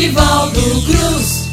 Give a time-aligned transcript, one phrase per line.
[0.00, 1.49] Nivaldo Cruz.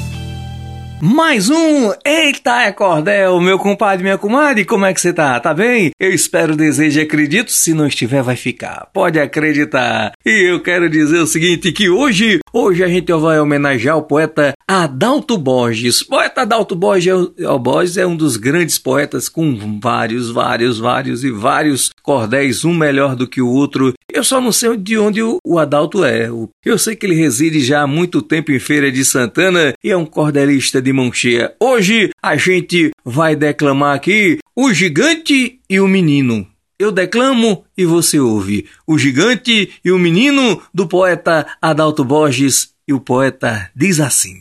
[0.99, 1.91] Mais um!
[2.03, 5.39] Eita, é Cordel, meu compadre, minha comadre, como é que você tá?
[5.39, 5.91] Tá bem?
[5.99, 8.89] Eu espero, desejo e acredito, se não estiver vai ficar.
[8.91, 10.13] Pode acreditar.
[10.25, 14.53] E eu quero dizer o seguinte, que hoje, hoje a gente vai homenagear o poeta
[14.67, 16.01] Adalto Borges.
[16.01, 21.29] Poeta Adalto Borges é, Borges é um dos grandes poetas com vários, vários, vários e
[21.29, 23.93] vários cordéis, um melhor do que o outro.
[24.11, 26.27] Eu só não sei de onde o Adalto é.
[26.65, 29.97] Eu sei que ele reside já há muito tempo em Feira de Santana e é
[29.97, 31.53] um cordelista de mão cheia.
[31.59, 36.47] Hoje a gente vai declamar aqui O Gigante e o Menino.
[36.79, 38.65] Eu declamo e você ouve.
[38.85, 42.69] O Gigante e o Menino, do poeta Adalto Borges.
[42.87, 44.37] E o poeta diz assim: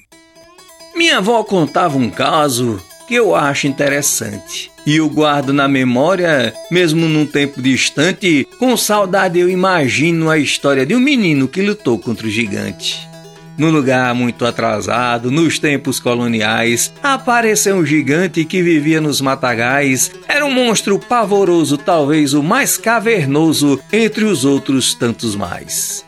[0.95, 4.71] Minha avó contava um caso que eu acho interessante.
[4.87, 10.87] E eu guardo na memória, mesmo num tempo distante, com saudade eu imagino a história
[10.87, 13.16] de um menino que lutou contra o gigante.
[13.57, 20.11] Num lugar muito atrasado, nos tempos coloniais, apareceu um gigante que vivia nos matagais.
[20.29, 26.05] Era um monstro pavoroso, talvez o mais cavernoso entre os outros tantos mais.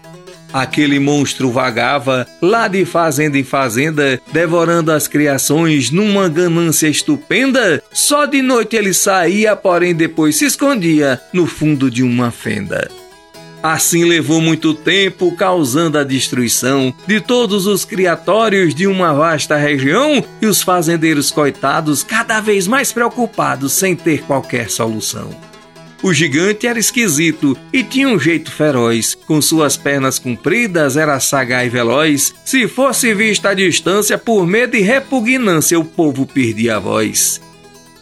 [0.53, 7.83] Aquele monstro vagava lá de fazenda em fazenda, devorando as criações numa ganância estupenda.
[7.93, 12.89] Só de noite ele saía, porém depois se escondia no fundo de uma fenda.
[13.63, 20.25] Assim levou muito tempo, causando a destruição de todos os criatórios de uma vasta região
[20.41, 25.31] e os fazendeiros coitados cada vez mais preocupados sem ter qualquer solução.
[26.01, 29.17] O gigante era esquisito e tinha um jeito feroz.
[29.27, 32.35] Com suas pernas compridas, era sagaz e veloz.
[32.45, 37.41] Se fosse visto à distância, por medo e repugnância, o povo perdia a voz.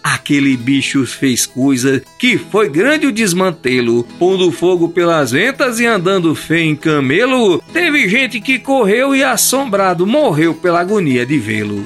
[0.07, 6.33] Aquele bicho fez coisa que foi grande o desmantelo, pondo fogo pelas ventas e andando
[6.33, 7.61] feio em camelo.
[7.73, 11.85] Teve gente que correu e assombrado morreu pela agonia de vê-lo.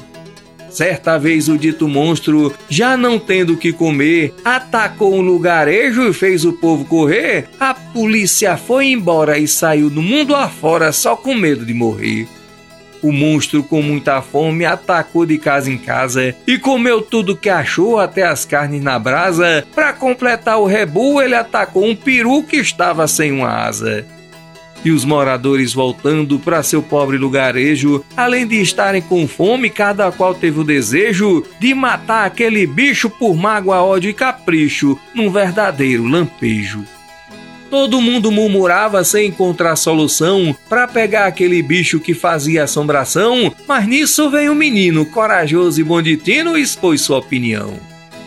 [0.69, 6.13] Certa vez o dito monstro, já não tendo o que comer, atacou um lugarejo e
[6.13, 7.49] fez o povo correr.
[7.59, 12.27] A polícia foi embora e saiu do mundo afora só com medo de morrer.
[13.01, 17.99] O monstro, com muita fome, atacou de casa em casa e comeu tudo que achou,
[17.99, 19.65] até as carnes na brasa.
[19.73, 24.05] Para completar o rebu, ele atacou um peru que estava sem uma asa.
[24.83, 30.33] E os moradores voltando para seu pobre lugarejo, além de estarem com fome, cada qual
[30.33, 36.83] teve o desejo de matar aquele bicho por mágoa, ódio e capricho, num verdadeiro lampejo.
[37.71, 44.29] Todo mundo murmurava sem encontrar solução para pegar aquele bicho que fazia assombração, mas nisso
[44.29, 47.79] veio um menino corajoso e bonditino e expôs sua opinião.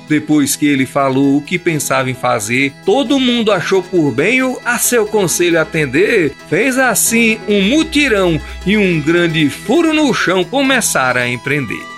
[0.09, 4.59] Depois que ele falou o que pensava em fazer, todo mundo achou por bem o
[4.65, 11.21] a seu conselho atender, fez assim um mutirão e um grande furo no chão começaram
[11.21, 11.94] a empreender.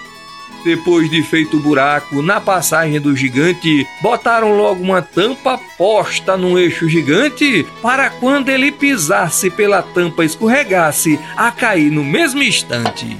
[0.64, 6.58] Depois de feito o buraco na passagem do gigante, botaram logo uma tampa posta num
[6.58, 13.16] eixo gigante para quando ele pisasse pela tampa escorregasse a cair no mesmo instante.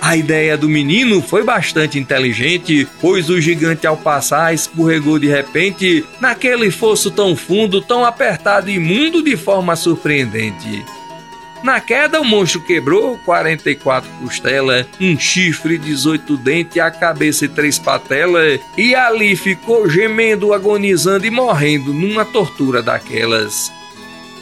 [0.00, 6.04] A ideia do menino foi bastante inteligente, pois o gigante ao passar escorregou de repente
[6.20, 10.84] naquele fosso tão fundo, tão apertado e imundo de forma surpreendente.
[11.66, 17.76] Na queda, o monstro quebrou 44 costelas, um chifre, 18 dentes, a cabeça e três
[17.76, 23.72] patelas, e ali ficou gemendo, agonizando e morrendo numa tortura daquelas.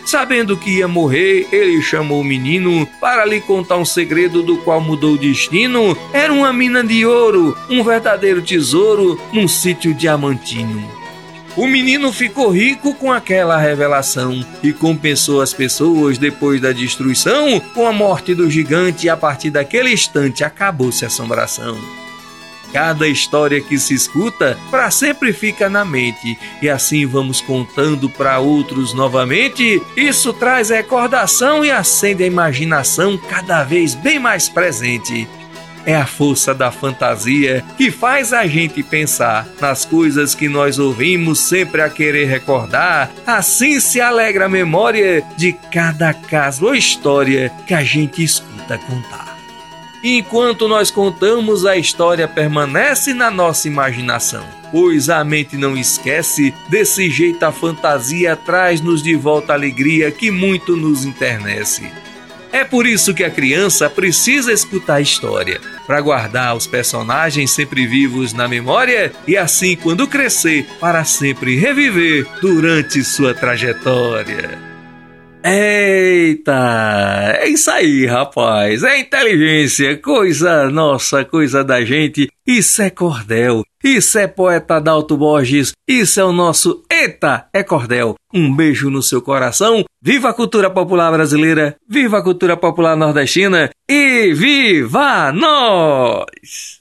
[0.04, 4.78] Sabendo que ia morrer, ele chamou o menino para lhe contar um segredo do qual
[4.78, 5.96] mudou o destino.
[6.12, 11.03] Era uma mina de ouro, um verdadeiro tesouro num sítio diamantino.
[11.56, 17.86] O menino ficou rico com aquela revelação e compensou as pessoas depois da destruição com
[17.86, 21.78] a morte do gigante e a partir daquele instante acabou-se a assombração.
[22.72, 28.40] Cada história que se escuta para sempre fica na mente e assim vamos contando para
[28.40, 29.80] outros novamente.
[29.96, 35.28] Isso traz recordação e acende a imaginação cada vez bem mais presente
[35.86, 41.38] é a força da fantasia que faz a gente pensar nas coisas que nós ouvimos
[41.38, 43.10] sempre a querer recordar.
[43.26, 49.34] Assim se alegra a memória de cada caso ou história que a gente escuta contar.
[50.06, 57.08] Enquanto nós contamos, a história permanece na nossa imaginação, pois a mente não esquece, desse
[57.08, 61.90] jeito a fantasia traz-nos de volta a alegria que muito nos internece.
[62.52, 67.86] É por isso que a criança precisa escutar a história, para guardar os personagens sempre
[67.86, 74.73] vivos na memória e assim, quando crescer, para sempre reviver durante sua trajetória.
[75.44, 77.36] Eita!
[77.38, 78.82] É isso aí, rapaz.
[78.82, 82.30] É inteligência, coisa nossa, coisa da gente.
[82.46, 83.62] Isso é cordel.
[83.84, 85.72] Isso é poeta Dalto Borges.
[85.86, 88.14] Isso é o nosso Eita é Cordel.
[88.32, 89.84] Um beijo no seu coração.
[90.00, 91.76] Viva a cultura popular brasileira.
[91.86, 93.68] Viva a cultura popular nordestina.
[93.86, 96.78] E viva nós!